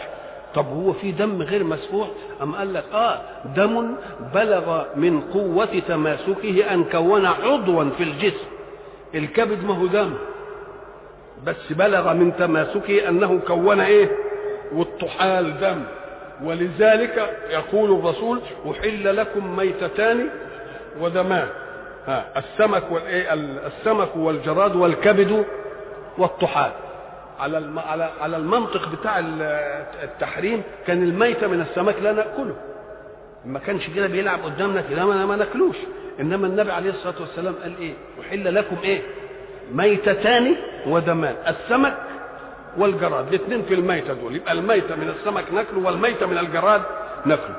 [0.56, 2.08] طب هو في دم غير مسفوح؟
[2.42, 3.22] أم قال لك آه
[3.56, 3.96] دم
[4.34, 8.48] بلغ من قوة تماسكه أن كون عضوا في الجسم.
[9.16, 10.14] الكبد ما هو دم
[11.46, 14.10] بس بلغ من تماسكه أنه كون إيه؟
[14.74, 15.84] والطحال دم.
[16.44, 18.40] ولذلك يقول الرسول
[18.72, 20.30] أحل لكم ميتتان
[21.02, 21.48] ودمان
[22.38, 23.34] السمك والإيه؟
[23.68, 25.46] السمك والجراد والكبد
[26.18, 26.72] والطحال.
[27.40, 27.72] على.
[27.88, 29.20] على على المنطق بتاع
[30.04, 32.56] التحريم كان الميتة من السمك لا نأكله.
[33.46, 35.76] ما كانش كده بيلعب قدامنا كده ما, ما ناكلوش.
[36.20, 39.02] إنما النبي عليه الصلاة والسلام قال إيه؟ أحل لكم إيه؟
[39.74, 40.56] ميتتان
[40.88, 41.98] ودمان السمك
[42.78, 44.36] والجراد الاثنين في الميتة دول.
[44.36, 46.82] يبقى الميتة من السمك ناكله والميتة من الجراد
[47.26, 47.56] ناكله.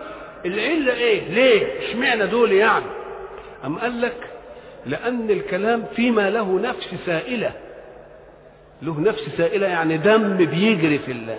[0.46, 2.84] العلة إيه؟ ليه؟ إشمعنى دول يعني؟
[3.64, 4.16] أم قال لك؟
[4.86, 7.52] لأن الكلام فيما له نفس سائلة.
[8.82, 11.38] له نفس سائلة يعني دم بيجري في الله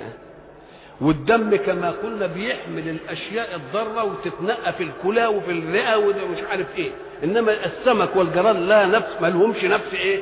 [1.01, 6.91] والدم كما قلنا بيحمل الأشياء الضارة وتتنقى في الكلى وفي الرئة ومش عارف إيه.
[7.23, 10.19] إنما السمك والجراد لا نفس ما لهمش نفس إيه؟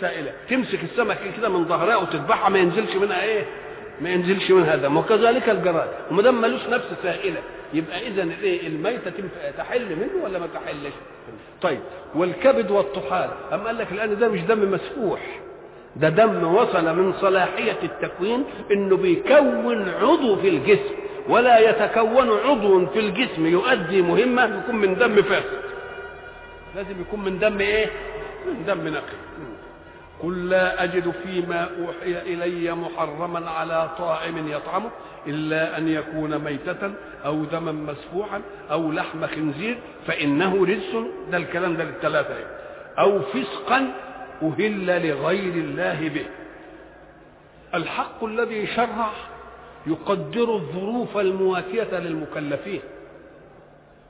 [0.00, 0.32] سائلة.
[0.50, 3.44] تمسك السمك كده من ظهرها وتذبحها ما ينزلش منها إيه؟
[4.00, 4.96] ما ينزلش منها دم.
[4.96, 5.88] وكذلك الجراد.
[6.10, 7.40] وما دام ملوش نفس سائلة
[7.74, 9.12] يبقى اذا إيه؟ الميتة
[9.58, 10.94] تحل منه ولا ما تحلش؟
[11.62, 11.80] طيب.
[12.14, 13.30] والكبد والطحال.
[13.52, 15.20] أما قال لك الآن ده مش دم مسفوح.
[15.96, 20.94] ده دم وصل من صلاحية التكوين إنه بيكون عضو في الجسم
[21.28, 25.60] ولا يتكون عضو في الجسم يؤدي مهمة يكون من دم فاسد.
[26.76, 27.86] لازم يكون من دم إيه؟
[28.46, 29.16] من دم نقي.
[30.22, 34.90] قل لا أجد فيما أوحي إلي محرما على طاعم يطعمه
[35.26, 36.92] إلا أن يكون ميتة
[37.26, 40.96] أو دما مسفوحا أو لحم خنزير فإنه رجس.
[41.30, 42.34] ده الكلام ده للثلاثة.
[42.98, 43.90] أو فسقا
[44.42, 46.26] أهل لغير الله به.
[47.74, 49.10] الحق الذي شرع
[49.86, 52.80] يقدر الظروف المواتية للمكلفين.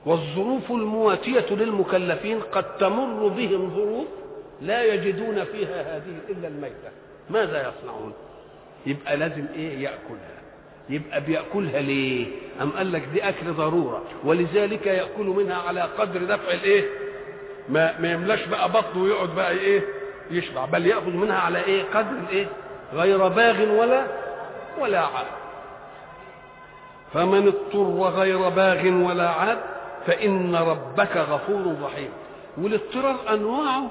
[0.07, 4.07] والظروف المواتية للمكلفين قد تمر بهم ظروف
[4.63, 6.91] لا يجدون فيها هذه إلا الميتة.
[7.31, 8.13] ماذا يصنعون؟
[8.87, 10.35] يبقى لازم إيه؟ يأكلها.
[10.89, 12.27] يبقى بيأكلها ليه؟
[12.63, 16.85] أم قال لك دي أكل ضرورة؟ ولذلك يأكل منها على قدر دفع الإيه؟
[17.69, 19.83] ما, ما يملاش بقى بطنه ويقعد بقى إيه؟
[20.31, 22.47] يشبع بل يأخذ منها على إيه؟ قدر الإيه
[22.95, 24.05] غير باغ ولا
[24.79, 25.27] ولا عاد.
[27.15, 29.59] فمن اضطر غير باغ ولا عاد
[30.07, 32.11] فإن ربك غفور رحيم.
[32.59, 33.91] والاضطرار أنواعه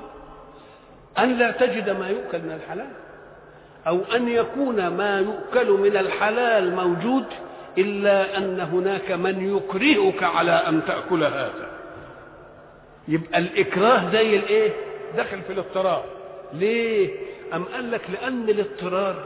[1.20, 2.90] أن لا تجد ما يؤكل من الحلال
[3.88, 7.26] أو أن يكون ما يؤكل من الحلال موجود
[7.78, 11.70] إلا أن هناك من يكرهك على أن تأكل هذا.
[13.08, 14.72] يبقى الإكراه زي الإيه؟
[15.18, 16.04] دخل في الاضطرار.
[16.54, 17.10] ليه؟
[17.54, 19.24] أم قال لك لأن الاضطرار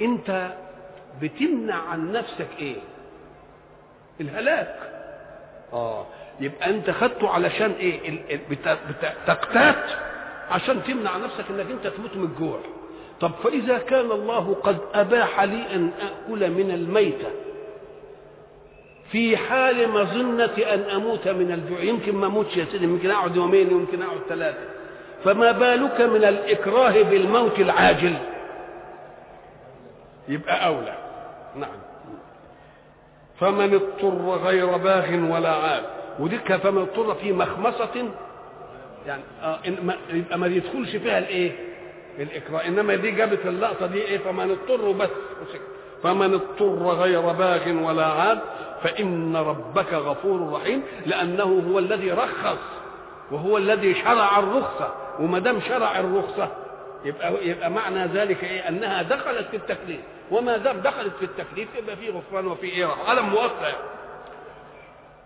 [0.00, 0.52] أنت
[1.22, 2.76] بتمنع عن نفسك إيه؟
[4.20, 4.76] الهلاك
[5.72, 6.06] آه
[6.40, 8.20] يبقى أنت خدته علشان إيه؟
[9.26, 9.84] تقتات
[10.50, 12.58] عشان تمنع نفسك إنك أنت تموت من الجوع
[13.20, 17.28] طب فإذا كان الله قد أباح لي أن أكل من الميتة
[19.10, 23.70] في حال مظنة أن أموت من الجوع يمكن ما أموتش يا سيدي يمكن أقعد يومين
[23.70, 24.58] يمكن أقعد ثلاثة
[25.24, 28.14] فما بالك من الإكراه بالموت العاجل؟
[30.28, 30.94] يبقى أولى.
[31.56, 31.70] نعم.
[33.40, 35.82] فمن اضطر غير باغ ولا عاد.
[36.18, 38.08] وديك فمن اضطر في مخمصة
[39.06, 39.58] يعني آه
[40.12, 41.52] يبقى ما يدخلش فيها الإيه؟
[42.18, 42.66] الإكراه.
[42.66, 45.10] إنما دي جابت اللقطة دي إيه؟ فمن اضطر بس.
[46.02, 48.38] فمن اضطر غير باغ ولا عاد
[48.82, 52.58] فإن ربك غفور رحيم لأنه هو الذي رخص
[53.30, 54.94] وهو الذي شرع الرخصة.
[55.20, 56.52] وما دام شرع الرخصة
[57.04, 60.00] يبقى يبقى معنى ذلك إيه؟ أنها دخلت في التكليف.
[60.30, 63.76] وما دام دخلت في التكليف يبقى في غفران وفي إيه على مؤقت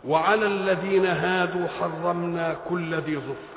[0.05, 3.53] وعلى الذين هادوا حرمنا كل ذي ظفر.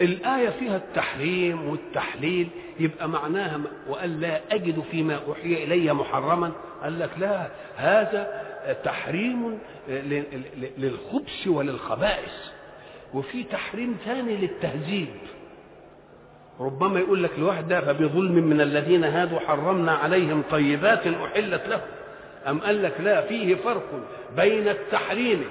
[0.00, 2.48] الآية فيها التحريم والتحليل
[2.80, 6.52] يبقى معناها وقال لا أجد فيما أوحي إلي محرما.
[6.82, 8.44] قال لك لا هذا
[8.84, 9.58] تحريم
[10.78, 12.53] للخبث وللخبائث.
[13.14, 15.08] وفي تحريم ثاني للتهذيب.
[16.60, 21.80] ربما يقول لك الواحد ده فبظلم من الذين هادوا حرمنا عليهم طيبات أحلت لهم
[22.48, 23.90] أم قال لك لا فيه فرق
[24.36, 25.44] بين التحريم.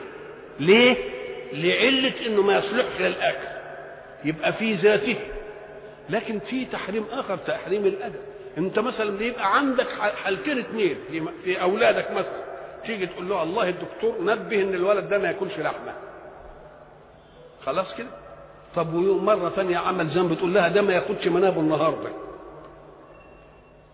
[0.60, 0.95] ليه؟
[1.54, 3.47] لعلة إنه ما يصلحش للأكل.
[4.26, 5.15] يبقى في ذاته.
[6.10, 8.19] لكن في تحريم آخر تحريم الأدب.
[8.58, 9.88] أنت مثلا بيبقى عندك
[10.23, 10.95] حالتين اثنين
[11.43, 12.43] في, أولادك مثلا.
[12.86, 15.93] تيجي تقول له الله الدكتور نبه إن الولد ده ما ياكلش لحمة.
[17.65, 18.08] خلاص كده؟
[18.76, 22.10] طب ومره ثانية عمل ذنب تقول لها ده ما ياخدش منابه النهارده.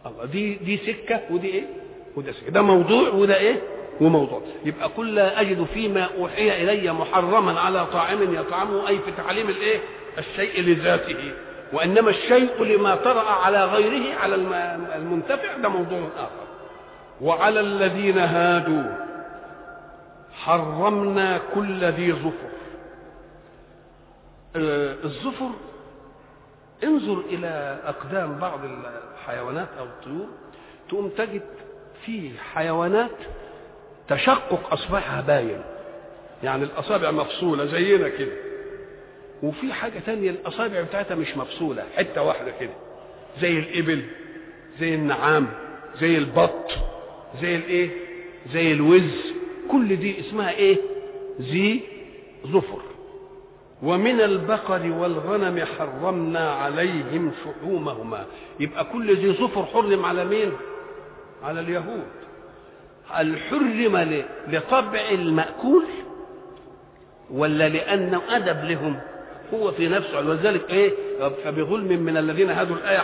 [0.06, 1.64] الله دي دي سكة ودي إيه؟
[2.16, 2.52] وده سكة.
[2.52, 3.62] ده موضوع وده إيه؟
[4.02, 4.42] وموضوع.
[4.66, 9.80] يبقى قل لا أجد فيما أوحي إلي محرما على طاعم يطعمه أي في تعليم الإيه؟
[10.18, 11.32] الشيء لذاته.
[11.74, 14.36] وإنما الشيء لما طرأ على غيره على
[14.96, 16.48] المنتفع ده موضوع آخر.
[17.22, 18.84] وعلى الذين هادوا
[20.34, 22.50] حرمنا كل ذي ظفر.
[24.56, 25.50] الظفر
[26.84, 30.28] انظر إلى أقدام بعض الحيوانات أو الطيور.
[30.90, 31.42] تقوم تجد
[32.06, 33.12] في حيوانات
[34.08, 35.62] تشقق اصبعها باين.
[36.44, 38.32] يعني الأصابع مفصولة زينا كده.
[39.44, 42.74] وفي حاجة تانية الأصابع بتاعتها مش مفصولة حتة واحدة كده.
[43.42, 44.06] زي الإبل
[44.80, 45.48] زي النعام
[46.02, 46.72] زي البط
[47.42, 47.90] زي الإيه؟
[48.54, 49.34] زي الوز.
[49.72, 50.78] كل دي اسمها إيه؟
[51.42, 51.82] ذي
[52.48, 52.82] ظفر
[53.84, 58.26] ومن البقر والغنم حرمنا عليهم شحومهما.
[58.60, 60.52] يبقى كل ذي ظفر حرم على مين؟
[61.44, 62.08] على اليهود.
[63.20, 65.86] الحرم لطبع المأكول
[67.32, 69.00] ولا لأنه أدب لهم؟
[69.54, 70.94] هو في نفسه ولذلك إيه؟
[71.44, 73.02] فبظلم من الذين هادوا الآية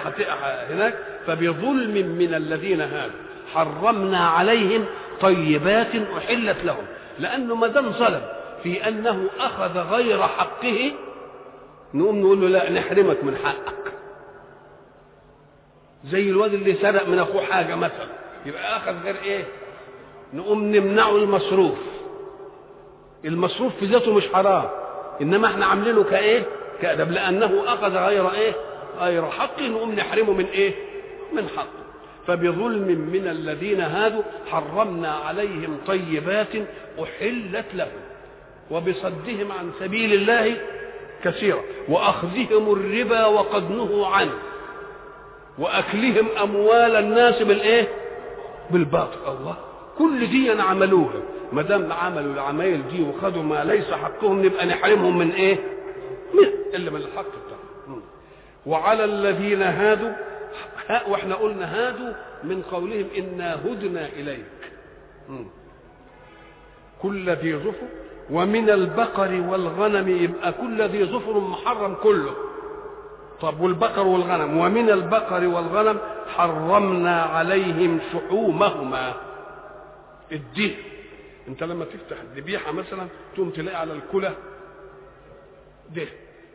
[0.70, 0.96] هناك
[1.28, 3.20] فبظلم من الذين هادوا.
[3.54, 4.86] حرمنا عليهم
[5.22, 6.84] طيبات أحلت لهم.
[7.20, 8.22] لأنه ما دام ظلم
[8.66, 10.92] في أنه أخذ غير حقه
[11.94, 13.94] نقوم نقول له لا نحرمك من حقك.
[16.06, 18.08] زي الواد اللي سرق من أخوه حاجة مثلا
[18.46, 19.44] يبقى أخذ غير إيه؟
[20.34, 21.78] نقوم نمنعه المصروف.
[23.26, 24.70] المصروف في ذاته مش حرام
[25.22, 26.44] إنما إحنا عاملينه كإيه؟
[26.82, 28.54] كأدب لأنه أخذ غير إيه؟
[29.00, 30.74] غير حق نقوم نحرمه من إيه؟
[31.34, 31.86] من حقه.
[32.28, 36.56] فبظلم من الذين هادوا حرمنا عليهم طيبات
[37.04, 38.05] أحلت لهم.
[38.72, 40.58] وبصدهم عن سبيل الله
[41.24, 41.62] كثيرا.
[41.90, 44.34] وأخذهم الربا وقد نهوا عنه.
[45.60, 47.88] وأكلهم أموال الناس بالإيه؟
[48.72, 49.18] بالباطل.
[49.28, 49.58] الله.
[49.98, 51.22] كل دي عملوها
[51.54, 55.56] ما دام عملوا العمايل دي وخدوا ما ليس حقهم نبقى نحرمهم من إيه؟
[56.34, 57.26] من إلا من الحق.
[57.30, 58.02] بتاعهم
[58.66, 60.12] وعلى الذين هادوا
[61.08, 62.14] وإحنا قلنا هادوا
[62.44, 64.46] من قولهم إنا هدنا إليك.
[67.02, 67.88] كل ذي ظفر
[68.30, 72.36] ومن البقر والغنم يبقى كل ذي ظفر محرم كله.
[73.42, 75.98] طب والبقر والغنم؟ ومن البقر والغنم
[76.36, 79.14] حرمنا عليهم شحومهما.
[80.32, 80.76] الدين.
[81.48, 84.32] انت لما تفتح الذبيحة مثلا تقوم تلاقي على الكلى.
[85.96, 86.06] ده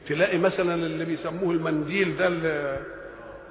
[0.09, 2.29] تلاقي مثلا اللي بيسموه المنديل ده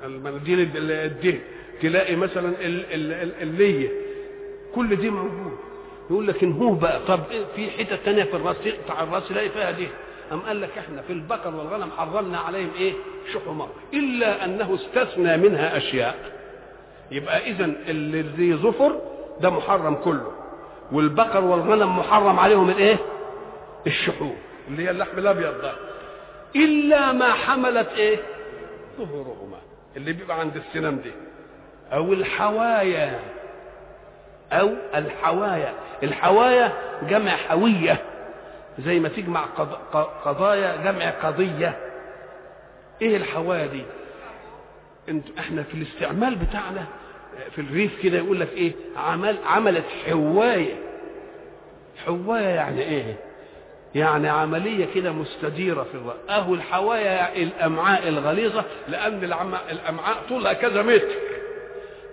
[0.05, 1.39] المنديل الده
[1.82, 2.53] تلاقي مثلا
[3.41, 3.89] الليه
[4.76, 5.57] كل دي موجود.
[6.10, 7.20] يقول لك ان هو بقى طب
[7.55, 9.88] في حتة ثانية في الراس تقطع الرأس تلاقي فيها دي.
[10.32, 12.93] أم قال لك إحنا في البقر والغنم حرمنا عليهم إيه؟
[13.34, 16.16] شحومهم إلا أنه استثنى منها أشياء.
[17.12, 18.95] يبقى اذا اللي ذي ظفر
[19.41, 20.32] ده محرم كله.
[20.91, 22.97] والبقر والغنم محرم عليهم الإيه؟
[23.88, 24.36] الشحوم.
[24.68, 25.72] اللي هي اللحم الأبيض ده.
[26.55, 28.18] إلا ما حملت إيه؟
[28.97, 29.57] ظهورهما
[29.97, 31.12] اللي بيبقى عند السنام دي.
[31.93, 33.20] أو الحوايا.
[34.52, 35.74] أو الحوايا.
[36.04, 36.74] الحوايا
[37.10, 37.97] جمع حوية
[38.80, 39.45] زي ما تجمع
[40.26, 41.78] قضايا جمع قضية.
[43.02, 43.84] إيه الحوايا دي؟
[45.10, 46.86] انت إحنا في الاستعمال بتاعنا
[47.56, 50.74] في الريف كده يقول لك إيه؟ عمل عملت حواية.
[52.06, 53.16] حواية يعني إيه؟
[53.95, 59.24] يعني عملية كده مستديرة في الرأس أهو الحوايا الأمعاء الغليظة لأن
[59.72, 61.08] الأمعاء طولها كذا متر.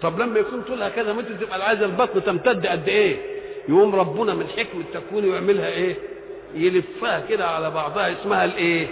[0.03, 3.17] طب لما يكون طولها كذا متر تبقى عايزه البطن تمتد قد إيه؟
[3.69, 5.97] يقوم ربنا من حكمة تكوينه يعملها إيه؟
[6.55, 8.89] يلفها كده على بعضها اسمها الإيه؟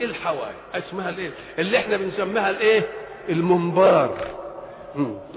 [0.00, 2.82] الحوايا اسمها الإيه؟ اللي إحنا بنسميها الإيه؟
[3.28, 4.18] المنبار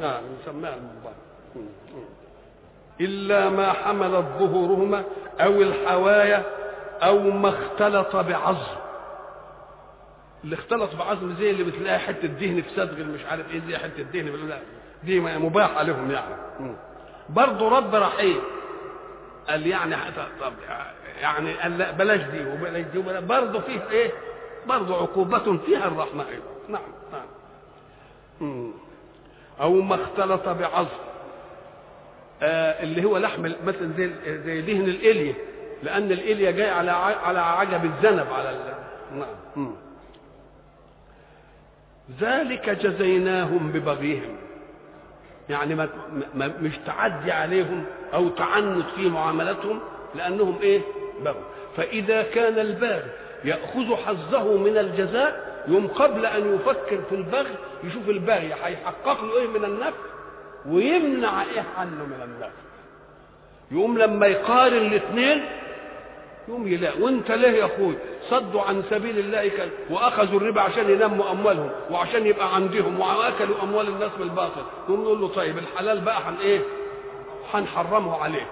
[0.01, 1.13] آه بنسميها المنبار
[3.01, 5.03] إلا ما حملت ظهورهما
[5.39, 6.43] أو الحوايا
[7.01, 8.81] أو ما اختلط بعظم.
[10.43, 14.03] اللي اختلط بعظم زي اللي بتلاقي حتة دهن في صدغ مش عارف إيه دي حتة
[14.13, 14.59] دهن لا.
[15.03, 16.35] دي مباح عليهم يعني.
[17.29, 18.39] برضه رب رحيم
[19.49, 19.95] قال يعني
[20.41, 20.53] طب
[21.21, 23.23] يعني قال لا بلاش دي وبلاش دي وبلاش.
[23.23, 24.11] برضه فيه إيه؟
[24.67, 26.81] برضه عقوبة فيها الرحمة أيضا نعم.
[28.41, 28.71] نعم.
[29.61, 30.87] أو ما اختلط بعظم.
[32.43, 35.33] آه اللي هو لحم مثلا زي زي دهن الإلية
[35.83, 38.73] لأن الإلية جاي على على عجب الذنب على ال...
[39.55, 39.75] نعم.
[42.19, 44.35] ذلك جزيناهم ببغيهم.
[45.49, 45.89] يعني ما
[46.61, 49.79] مش تعدي عليهم أو تعنت في معاملتهم
[50.15, 50.81] لأنهم إيه؟
[51.25, 51.41] بغوا.
[51.77, 53.09] فإذا كان الباغي
[53.45, 59.47] يأخذ حظه من الجزاء يوم قبل أن يفكر في البغي يشوف الباغي هيحقق له إيه
[59.47, 59.97] من النفع؟
[60.65, 62.49] ويمنع إيه عنه من النفع.
[63.71, 65.45] يقوم لما يقارن الاثنين
[66.47, 67.01] يقوم يلاقي.
[67.01, 67.95] وانت ليه يا أخوي؟
[68.29, 69.51] صدوا عن سبيل الله
[69.89, 74.61] وأخذوا الربا عشان ينموا أموالهم وعشان يبقى عندهم وأكلوا أموال الناس بالباطل.
[74.89, 76.61] نقوم نقول له طيب الحلال بقى هن إيه؟
[77.53, 78.47] هنحرمه عليه.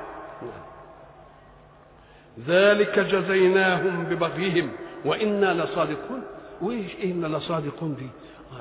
[2.47, 4.71] ذلك جزيناهم ببغيهم
[5.05, 6.23] وإنا لصادقون.
[6.61, 8.07] وايش إنا لصادقون دي؟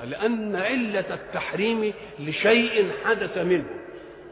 [0.09, 3.65] لأن علة التحريم لشيء حدث منه.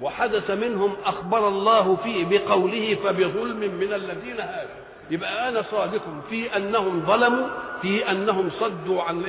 [0.01, 7.05] وحدث منهم أخبر الله فيه بقوله فبظلم من الذين هادوا يبقى أنا صادق في أنهم
[7.05, 7.47] ظلموا
[7.81, 9.23] في أنهم صدوا عن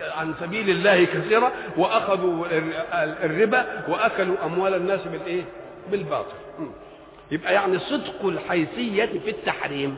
[0.00, 2.46] عن سبيل الله كثيرا وأخذوا
[3.24, 5.42] الربا وأكلوا أموال الناس بالايه؟
[5.90, 6.34] بالباطل.
[7.30, 9.96] يبقى يعني صدق الحيثية في التحريم.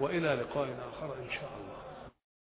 [0.00, 1.53] وإلى لقاء آخر إن شاء الله.